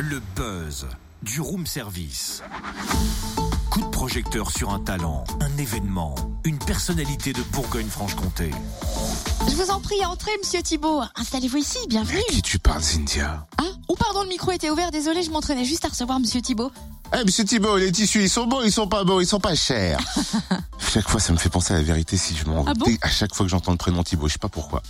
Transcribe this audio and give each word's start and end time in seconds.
Le 0.00 0.20
buzz 0.36 0.86
du 1.22 1.40
room 1.40 1.66
service. 1.66 2.44
Coup 3.68 3.80
de 3.80 3.86
projecteur 3.86 4.52
sur 4.52 4.70
un 4.70 4.78
talent, 4.78 5.24
un 5.40 5.56
événement, 5.56 6.14
une 6.44 6.60
personnalité 6.60 7.32
de 7.32 7.42
Bourgogne-Franche-Comté. 7.52 8.52
Je 9.48 9.54
vous 9.56 9.70
en 9.70 9.80
prie, 9.80 10.04
entrez, 10.06 10.30
monsieur 10.38 10.62
Thibault. 10.62 11.02
Installez-vous 11.16 11.56
ici, 11.56 11.78
bienvenue. 11.88 12.18
À 12.18 12.32
qui 12.32 12.42
tu 12.42 12.60
parles, 12.60 12.82
Cynthia? 12.84 13.48
Ah, 13.58 13.64
oh 13.88 13.96
pardon, 13.96 14.22
le 14.22 14.28
micro 14.28 14.52
était 14.52 14.70
ouvert, 14.70 14.92
désolé, 14.92 15.24
je 15.24 15.32
m'entraînais 15.32 15.64
juste 15.64 15.84
à 15.84 15.88
recevoir 15.88 16.20
monsieur 16.20 16.40
Thibault. 16.42 16.70
Eh, 17.14 17.24
monsieur 17.24 17.44
Thibault, 17.44 17.76
les 17.78 17.90
tissus, 17.90 18.22
ils 18.22 18.28
sont 18.28 18.46
beaux, 18.46 18.62
ils 18.62 18.72
sont 18.72 18.86
pas 18.86 19.04
beaux, 19.04 19.20
ils 19.20 19.26
sont 19.26 19.40
pas 19.40 19.54
chers. 19.54 19.98
chaque 20.78 21.08
fois, 21.08 21.20
ça 21.20 21.32
me 21.32 21.38
fait 21.38 21.48
penser 21.48 21.74
à 21.74 21.76
la 21.76 21.82
vérité 21.82 22.16
si 22.16 22.36
je 22.36 22.44
m'en 22.44 22.64
Ah 22.66 22.74
bon 22.74 22.86
à 23.02 23.08
chaque 23.08 23.34
fois 23.34 23.46
que 23.46 23.50
j'entends 23.50 23.72
le 23.72 23.78
prénom 23.78 24.02
Thibault, 24.02 24.28
je 24.28 24.34
sais 24.34 24.38
pas 24.38 24.48
pourquoi. 24.48 24.82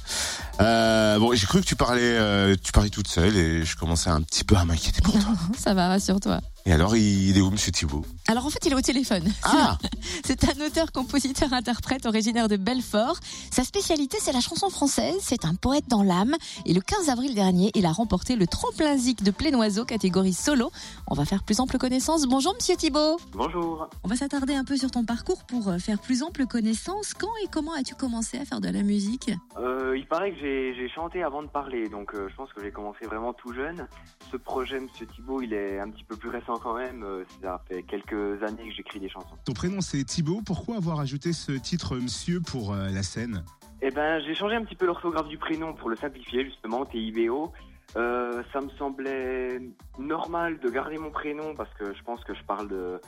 Euh, 0.61 1.19
bon, 1.19 1.35
j'ai 1.35 1.47
cru 1.47 1.61
que 1.61 1.67
tu 1.67 1.77
parlais, 1.77 2.01
euh, 2.03 2.57
tu 2.63 2.73
parlais 2.73 2.91
toute 2.91 3.09
seule 3.09 3.37
et 3.37 3.65
je 3.65 3.77
commençais 3.77 4.11
un 4.11 4.23
petit 4.23 4.45
peu 4.45 4.57
à 4.57 4.65
m'inquiéter 4.65 5.01
pour 5.01 5.15
toi. 5.15 5.33
Ça 5.59 5.75
va, 5.75 5.89
rassure-toi. 5.89 6.41
Et 6.67 6.73
alors, 6.73 6.97
il, 6.97 7.37
est 7.37 7.41
où, 7.41 7.51
monsieur 7.51 7.73
Thibault? 7.73 8.05
Alors 8.29 8.47
en 8.47 8.51
fait, 8.51 8.65
il 8.67 8.73
est 8.73 8.77
au 8.77 8.81
téléphone. 8.81 9.25
Ah 9.45 9.79
C'est 10.25 10.45
un 10.45 10.67
auteur, 10.67 10.93
compositeur, 10.93 11.53
interprète 11.53 12.05
originaire 12.05 12.49
de 12.49 12.57
Belfort. 12.57 13.17
Sa 13.51 13.65
spécialité, 13.65 14.19
c'est 14.21 14.33
la 14.33 14.41
chanson 14.41 14.69
française. 14.69 15.17
C'est 15.21 15.45
un 15.45 15.55
poète 15.55 15.89
dans 15.89 16.03
l'âme. 16.03 16.37
Et 16.67 16.75
le 16.75 16.81
15 16.81 17.09
avril 17.09 17.35
dernier, 17.35 17.71
il 17.75 17.87
a 17.87 17.93
remporté 17.93 18.37
le 18.37 18.47
tremplin 18.47 18.97
zik 18.97 19.23
de 19.23 19.31
Plénoiseau, 19.31 19.85
catégorie 19.85 20.35
solo. 20.35 20.71
On 21.07 21.15
va 21.15 21.25
faire 21.25 21.43
plus 21.43 21.61
ample 21.61 21.79
connaissance. 21.79 22.27
Bonjour, 22.27 22.55
monsieur 22.55 22.77
Thibault. 22.77 23.19
Bonjour. 23.33 23.89
On 24.05 24.09
va 24.09 24.17
s'attarder 24.17 24.55
un 24.55 24.65
peu 24.65 24.77
sur 24.77 24.91
ton 24.91 25.05
parcours 25.05 25.45
pour 25.45 25.69
euh, 25.69 25.79
faire 25.79 25.99
plus 25.99 26.23
ample 26.23 26.47
connaissance. 26.47 27.15
Quand 27.15 27.29
et 27.43 27.49
comment 27.51 27.73
as-tu 27.73 27.95
commencé 27.95 28.39
à 28.39 28.45
faire 28.45 28.61
de 28.61 28.69
la 28.69 28.83
musique? 28.83 29.31
Euh, 29.59 29.97
il 29.97 30.07
paraît 30.07 30.33
que 30.33 30.39
j'ai 30.41 30.75
j'ai 30.75 30.89
chanté 30.89 31.23
avant 31.23 31.43
de 31.43 31.49
parler, 31.49 31.89
donc 31.89 32.15
euh, 32.15 32.29
je 32.29 32.35
pense 32.37 32.53
que 32.53 32.63
j'ai 32.63 32.71
commencé 32.71 33.05
vraiment 33.07 33.33
tout 33.33 33.53
jeune. 33.53 33.87
Ce 34.31 34.37
projet, 34.37 34.81
Monsieur 34.81 35.07
Thibault, 35.07 35.41
il 35.41 35.53
est 35.53 35.79
un 35.81 35.91
petit 35.91 36.05
peu 36.05 36.17
plus 36.17 36.29
récent 36.29 36.48
quand 36.57 36.75
même. 36.75 37.03
Euh, 37.03 37.25
ça 37.43 37.63
fait 37.69 37.83
quelques 37.83 38.43
années 38.43 38.69
que 38.69 38.75
j'écris 38.75 39.01
des 39.01 39.09
chansons. 39.09 39.37
Ton 39.45 39.53
prénom 39.53 39.81
c'est 39.81 40.03
Thibaut, 40.05 40.41
pourquoi 40.45 40.77
avoir 40.77 41.01
ajouté 41.01 41.33
ce 41.33 41.53
titre 41.53 41.97
Monsieur 41.97 42.41
pour 42.41 42.73
euh, 42.73 42.89
la 42.89 43.03
scène? 43.03 43.45
Eh 43.81 43.91
ben, 43.91 44.21
j'ai 44.21 44.35
changé 44.35 44.57
un 44.57 44.65
petit 44.65 44.75
peu 44.75 44.87
l'orthographe 44.87 45.29
du 45.29 45.39
prénom 45.39 45.73
pour 45.73 45.89
le 45.89 45.97
simplifier, 45.97 46.45
justement, 46.45 46.85
T-I-B-O. 46.85 47.53
Euh, 47.97 48.43
ça 48.53 48.61
me 48.61 48.69
semblait 48.71 49.61
normal 49.99 50.59
de 50.59 50.69
garder 50.69 50.99
mon 50.99 51.11
prénom 51.11 51.55
parce 51.55 51.73
que 51.75 51.95
je 51.95 52.03
pense 52.03 52.23
que 52.25 52.35
je 52.35 52.43
parle 52.45 52.69
de, 52.69 53.01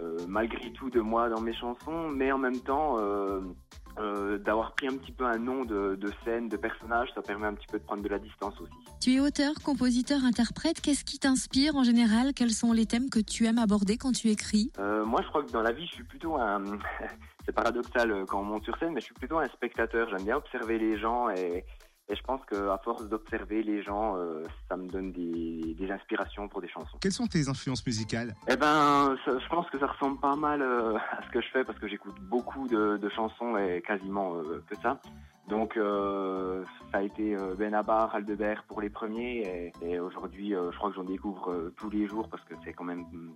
euh, 0.00 0.18
malgré 0.28 0.72
tout 0.72 0.88
de 0.88 1.00
moi 1.00 1.28
dans 1.28 1.40
mes 1.40 1.54
chansons, 1.54 2.08
mais 2.08 2.30
en 2.32 2.38
même 2.38 2.60
temps, 2.60 2.96
euh, 2.98 3.40
euh, 4.30 4.38
d'avoir 4.38 4.72
pris 4.72 4.88
un 4.88 4.96
petit 4.96 5.12
peu 5.12 5.24
un 5.24 5.38
nom 5.38 5.64
de, 5.64 5.96
de 5.96 6.12
scène, 6.24 6.48
de 6.48 6.56
personnage, 6.56 7.08
ça 7.14 7.22
permet 7.22 7.46
un 7.46 7.54
petit 7.54 7.66
peu 7.66 7.78
de 7.78 7.84
prendre 7.84 8.02
de 8.02 8.08
la 8.08 8.18
distance 8.18 8.54
aussi. 8.60 8.72
Tu 9.00 9.14
es 9.14 9.20
auteur, 9.20 9.52
compositeur, 9.64 10.24
interprète. 10.24 10.80
Qu'est-ce 10.80 11.04
qui 11.04 11.18
t'inspire 11.18 11.76
en 11.76 11.84
général? 11.84 12.32
Quels 12.34 12.50
sont 12.50 12.72
les 12.72 12.86
thèmes 12.86 13.10
que 13.10 13.20
tu 13.20 13.46
aimes 13.46 13.58
aborder 13.58 13.96
quand 13.96 14.12
tu 14.12 14.28
écris? 14.28 14.70
Euh, 14.78 15.04
moi, 15.04 15.20
je 15.22 15.28
crois 15.28 15.42
que 15.42 15.50
dans 15.50 15.62
la 15.62 15.72
vie, 15.72 15.86
je 15.86 15.94
suis 15.94 16.04
plutôt 16.04 16.36
un. 16.36 16.62
C'est 17.46 17.52
paradoxal 17.52 18.10
euh, 18.10 18.24
quand 18.26 18.40
on 18.40 18.44
monte 18.44 18.64
sur 18.64 18.76
scène, 18.78 18.92
mais 18.92 19.00
je 19.00 19.06
suis 19.06 19.14
plutôt 19.14 19.38
un 19.38 19.48
spectateur. 19.48 20.08
J'aime 20.10 20.24
bien 20.24 20.36
observer 20.36 20.78
les 20.78 20.98
gens 20.98 21.30
et, 21.30 21.64
et 22.10 22.16
je 22.16 22.22
pense 22.22 22.40
qu'à 22.46 22.76
force 22.84 23.08
d'observer 23.08 23.62
les 23.62 23.82
gens, 23.82 24.16
euh, 24.16 24.44
ça 24.68 24.76
me 24.76 24.88
donne 24.88 25.12
des, 25.12 25.74
des 25.78 25.90
inspirations 25.90 26.48
pour 26.48 26.60
des 26.60 26.68
chansons. 26.68 26.98
Quelles 27.00 27.12
sont 27.12 27.26
tes 27.26 27.48
influences 27.48 27.86
musicales? 27.86 28.34
Eh 28.48 28.56
ben, 28.56 29.16
ça- 29.24 29.38
je 29.38 29.48
pense 29.48 29.68
que 29.70 29.78
ça 29.78 29.86
ressemble 29.86 30.18
pas 30.18 30.34
mal 30.36 30.60
euh, 30.60 30.96
à 30.96 31.22
ce 31.24 31.30
que 31.30 31.40
je 31.40 31.48
fais 31.52 31.64
parce 31.64 31.78
que 31.78 31.86
j'écoute 31.88 32.16
beaucoup 32.22 32.66
de, 32.68 32.96
de 32.96 33.08
chansons 33.10 33.56
et 33.56 33.80
quasiment 33.86 34.34
euh, 34.34 34.62
que 34.68 34.74
ça. 34.76 34.98
Donc, 35.48 35.74
ça 35.74 36.98
a 36.98 37.02
été 37.02 37.34
Benabar, 37.58 38.14
Aldebert 38.14 38.62
pour 38.68 38.80
les 38.80 38.88
premiers 38.90 39.72
et, 39.82 39.86
et 39.94 39.98
aujourd'hui, 39.98 40.50
je 40.50 40.76
crois 40.76 40.90
que 40.90 40.94
j'en 40.96 41.02
découvre 41.04 41.72
tous 41.76 41.90
les 41.90 42.06
jours 42.06 42.28
parce 42.28 42.44
que 42.44 42.54
c'est 42.64 42.72
quand 42.72 42.84
même 42.84 43.00
mm, 43.10 43.32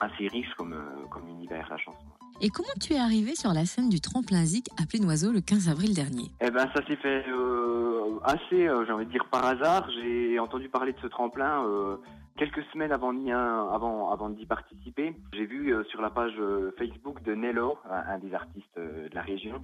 assez 0.00 0.28
riche 0.28 0.52
comme, 0.58 0.76
comme 1.10 1.26
univers 1.28 1.66
la 1.70 1.78
chanson. 1.78 2.04
Et 2.40 2.50
comment 2.50 2.66
tu 2.80 2.94
es 2.94 2.98
arrivé 2.98 3.34
sur 3.36 3.52
la 3.52 3.64
scène 3.64 3.88
du 3.88 4.00
tremplin 4.00 4.44
zik 4.44 4.68
à 4.82 4.86
Plénoiseau 4.86 5.32
le 5.32 5.40
15 5.40 5.68
avril 5.68 5.94
dernier? 5.94 6.30
Eh 6.40 6.50
ben, 6.50 6.68
ça 6.74 6.84
s'est 6.86 6.96
fait 6.96 7.24
euh, 7.28 8.18
assez, 8.24 8.66
euh, 8.66 8.84
j'ai 8.84 8.92
envie 8.92 9.06
de 9.06 9.10
dire 9.10 9.26
par 9.30 9.44
hasard. 9.44 9.88
J'ai 9.90 10.38
entendu 10.40 10.68
parler 10.68 10.92
de 10.92 10.98
ce 11.00 11.06
tremplin 11.06 11.64
euh, 11.64 11.96
quelques 12.36 12.64
semaines 12.72 12.90
avant 12.90 13.12
d'y, 13.12 14.46
participer. 14.46 15.14
J'ai 15.32 15.46
vu 15.46 15.72
sur 15.88 16.02
la 16.02 16.10
page 16.10 16.34
Facebook 16.76 17.22
de 17.22 17.34
Nello, 17.34 17.78
un, 17.88 18.18
des 18.18 18.34
artistes 18.34 18.76
de 18.76 19.14
la 19.14 19.22
région, 19.22 19.60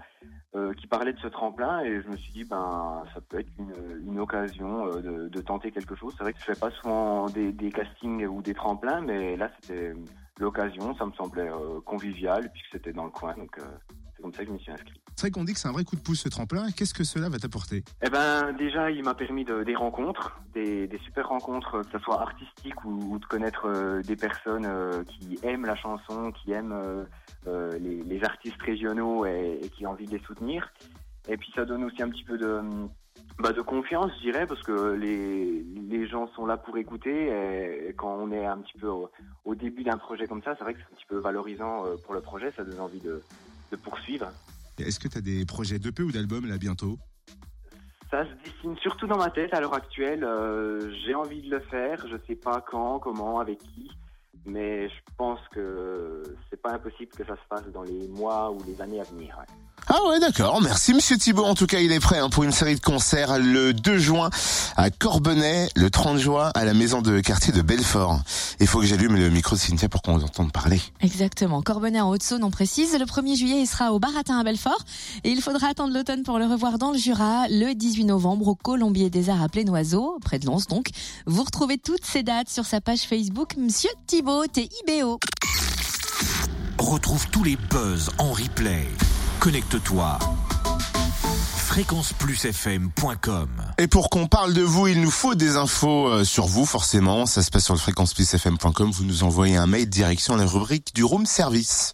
qui 0.78 0.87
parlait 0.87 1.12
de 1.12 1.19
ce 1.19 1.26
tremplin 1.26 1.81
et 1.81 2.00
je 2.00 2.08
me 2.08 2.16
suis 2.16 2.32
dit 2.32 2.44
ben 2.44 3.02
ça 3.12 3.20
peut 3.20 3.41
être 3.41 3.50
une, 4.06 4.20
occasion 4.20 4.87
de, 4.87 5.41
tenter 5.41 5.72
quelque 5.72 5.97
chose. 5.97 6.14
C'est 6.16 6.22
vrai 6.22 6.32
que 6.32 6.38
je 6.38 6.44
fais 6.44 6.58
pas 6.58 6.70
souvent 6.70 7.26
des 7.26 7.72
castings 7.72 8.25
ou 8.26 8.41
des 8.41 8.54
tremplins, 8.54 9.00
mais 9.00 9.37
là 9.37 9.50
c'était 9.60 9.92
l'occasion. 10.40 10.94
Ça 10.96 11.06
me 11.06 11.12
semblait 11.12 11.50
euh, 11.50 11.80
convivial 11.84 12.46
et 12.46 12.48
puis 12.48 12.62
que 12.62 12.68
c'était 12.72 12.92
dans 12.92 13.04
le 13.04 13.10
coin, 13.10 13.34
donc 13.36 13.58
euh, 13.58 13.62
c'est 14.16 14.22
comme 14.22 14.32
ça 14.32 14.40
que 14.40 14.48
je 14.48 14.52
m'y 14.52 14.60
suis 14.60 14.72
inscrit. 14.72 15.00
C'est 15.16 15.26
vrai 15.26 15.30
qu'on 15.32 15.44
dit 15.44 15.52
que 15.52 15.58
c'est 15.58 15.68
un 15.68 15.72
vrai 15.72 15.84
coup 15.84 15.96
de 15.96 16.00
pouce 16.00 16.20
ce 16.20 16.28
tremplin, 16.28 16.70
qu'est-ce 16.70 16.94
que 16.94 17.04
cela 17.04 17.28
va 17.28 17.38
t'apporter? 17.38 17.84
Eh 18.02 18.08
ben, 18.08 18.52
déjà, 18.52 18.90
il 18.90 19.02
m'a 19.04 19.14
permis 19.14 19.44
de, 19.44 19.64
des 19.64 19.74
rencontres, 19.74 20.40
des, 20.54 20.86
des 20.86 20.98
super 20.98 21.28
rencontres, 21.28 21.82
que 21.82 21.90
ce 21.92 21.98
soit 21.98 22.20
artistiques 22.20 22.84
ou, 22.84 23.14
ou 23.14 23.18
de 23.18 23.26
connaître 23.26 23.66
euh, 23.66 24.02
des 24.02 24.16
personnes 24.16 24.66
euh, 24.66 25.04
qui 25.04 25.38
aiment 25.42 25.66
la 25.66 25.76
chanson, 25.76 26.32
qui 26.32 26.52
aiment 26.52 26.72
euh, 27.46 27.78
les, 27.78 28.02
les 28.02 28.24
artistes 28.24 28.60
régionaux 28.62 29.26
et, 29.26 29.60
et 29.62 29.68
qui 29.68 29.86
ont 29.86 29.90
envie 29.90 30.06
de 30.06 30.12
les 30.12 30.24
soutenir. 30.24 30.72
Et 31.28 31.36
puis, 31.36 31.52
ça 31.54 31.64
donne 31.66 31.84
aussi 31.84 32.02
un 32.02 32.08
petit 32.08 32.24
peu 32.24 32.38
de, 32.38 32.60
bah, 33.40 33.52
de 33.52 33.62
confiance, 33.62 34.12
je 34.18 34.22
dirais, 34.22 34.46
parce 34.46 34.62
que 34.62 34.92
les, 34.94 35.62
les 35.88 36.06
gens 36.06 36.28
sont 36.34 36.46
là 36.46 36.56
pour 36.56 36.76
écouter. 36.78 37.28
Et, 37.88 37.94
quand 37.94 38.16
on 38.16 38.30
est 38.32 38.46
un 38.46 38.58
petit 38.58 38.78
peu 38.78 38.88
au, 38.88 39.10
au 39.44 39.54
début 39.54 39.82
d'un 39.82 39.98
projet 39.98 40.26
comme 40.26 40.42
ça, 40.42 40.54
c'est 40.56 40.64
vrai 40.64 40.74
que 40.74 40.80
c'est 40.80 40.92
un 40.92 40.96
petit 40.96 41.06
peu 41.08 41.18
valorisant 41.18 41.86
euh, 41.86 41.96
pour 42.04 42.14
le 42.14 42.20
projet, 42.20 42.52
ça 42.56 42.64
donne 42.64 42.80
envie 42.80 43.00
de, 43.00 43.22
de 43.70 43.76
poursuivre. 43.76 44.30
Est-ce 44.78 44.98
que 44.98 45.08
tu 45.08 45.18
as 45.18 45.20
des 45.20 45.44
projets 45.44 45.78
d'EP 45.78 46.02
ou 46.02 46.12
d'albums 46.12 46.46
là 46.46 46.56
bientôt? 46.56 46.98
Ça 48.10 48.24
se 48.24 48.30
dessine 48.44 48.76
surtout 48.78 49.06
dans 49.06 49.18
ma 49.18 49.30
tête 49.30 49.54
à 49.54 49.60
l'heure 49.60 49.74
actuelle. 49.74 50.24
Euh, 50.24 50.90
J'ai 51.04 51.14
envie 51.14 51.42
de 51.42 51.50
le 51.50 51.60
faire. 51.60 52.06
Je 52.08 52.16
sais 52.26 52.34
pas 52.34 52.60
quand, 52.60 52.98
comment, 52.98 53.38
avec 53.38 53.58
qui. 53.58 53.90
Mais 54.46 54.88
je 54.88 54.94
pense 55.18 55.40
que 55.52 56.22
c'est 56.48 56.60
pas 56.60 56.72
impossible 56.72 57.12
que 57.12 57.24
ça 57.24 57.36
se 57.36 57.42
fasse 57.48 57.70
dans 57.72 57.82
les 57.82 58.08
mois 58.08 58.50
ou 58.50 58.58
les 58.66 58.80
années 58.80 59.00
à 59.00 59.04
venir. 59.04 59.36
ouais. 59.38 59.54
Ah 59.92 59.98
ouais, 60.08 60.20
d'accord. 60.20 60.62
Merci, 60.62 60.94
monsieur 60.94 61.18
Thibault. 61.18 61.44
En 61.44 61.56
tout 61.56 61.66
cas, 61.66 61.80
il 61.80 61.90
est 61.90 61.98
prêt 61.98 62.18
hein, 62.18 62.30
pour 62.30 62.44
une 62.44 62.52
série 62.52 62.76
de 62.76 62.80
concerts 62.80 63.40
le 63.40 63.72
2 63.72 63.98
juin 63.98 64.30
à 64.76 64.88
Corbonnet, 64.88 65.68
le 65.74 65.90
30 65.90 66.16
juin 66.16 66.52
à 66.54 66.64
la 66.64 66.74
maison 66.74 67.02
de 67.02 67.18
quartier 67.18 67.52
de 67.52 67.60
Belfort. 67.60 68.20
Il 68.60 68.68
faut 68.68 68.78
que 68.78 68.86
j'allume 68.86 69.16
le 69.16 69.28
micro 69.30 69.56
de 69.56 69.60
Cynthia 69.60 69.88
pour 69.88 70.02
qu'on 70.02 70.16
vous 70.16 70.22
entende 70.22 70.52
parler. 70.52 70.80
Exactement. 71.00 71.60
Corbonnet 71.60 72.00
en 72.00 72.08
Haute-Saône, 72.08 72.44
on 72.44 72.52
précise. 72.52 72.96
Le 72.96 73.04
1er 73.04 73.34
juillet, 73.34 73.62
il 73.62 73.66
sera 73.66 73.92
au 73.92 73.98
Baratin 73.98 74.38
à 74.38 74.44
Belfort. 74.44 74.84
Et 75.24 75.30
il 75.30 75.42
faudra 75.42 75.66
attendre 75.66 75.92
l'automne 75.92 76.22
pour 76.22 76.38
le 76.38 76.46
revoir 76.46 76.78
dans 76.78 76.92
le 76.92 76.98
Jura, 76.98 77.48
le 77.48 77.74
18 77.74 78.04
novembre 78.04 78.46
au 78.46 78.54
Colombier 78.54 79.10
des 79.10 79.28
Arts 79.28 79.42
à 79.42 79.48
Plénoiseau, 79.48 80.18
près 80.22 80.38
de 80.38 80.46
Lens 80.46 80.68
donc. 80.68 80.90
Vous 81.26 81.42
retrouvez 81.42 81.78
toutes 81.78 82.04
ces 82.04 82.22
dates 82.22 82.48
sur 82.48 82.64
sa 82.64 82.80
page 82.80 83.00
Facebook, 83.00 83.56
Monsieur 83.56 83.90
Thibault, 84.06 84.46
T-I-B-O. 84.46 85.18
Retrouve 86.78 87.26
tous 87.30 87.42
les 87.42 87.56
buzz 87.56 88.08
en 88.18 88.30
replay. 88.30 88.86
Connecte-toi. 89.40 90.18
fréquenceplusfm.com 91.56 93.48
Et 93.78 93.86
pour 93.86 94.10
qu'on 94.10 94.26
parle 94.26 94.52
de 94.52 94.60
vous, 94.60 94.86
il 94.86 95.00
nous 95.00 95.10
faut 95.10 95.34
des 95.34 95.56
infos 95.56 96.08
euh, 96.08 96.24
sur 96.24 96.44
vous, 96.44 96.66
forcément. 96.66 97.24
Ça 97.24 97.42
se 97.42 97.50
passe 97.50 97.64
sur 97.64 97.72
le 97.72 97.80
fréquenceplusfm.com. 97.80 98.90
Vous 98.90 99.04
nous 99.04 99.22
envoyez 99.24 99.56
un 99.56 99.66
mail 99.66 99.88
direction 99.88 100.36
la 100.36 100.44
rubrique 100.44 100.94
du 100.94 101.04
room 101.04 101.24
service. 101.24 101.88